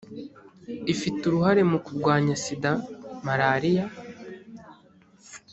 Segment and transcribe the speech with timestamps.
[0.93, 2.71] ifite uruhare mu kurwanya sida
[3.25, 3.85] malariya